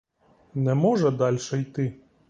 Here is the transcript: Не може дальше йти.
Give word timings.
Не 0.55 0.73
може 0.73 1.11
дальше 1.11 1.57
йти. 1.61 1.99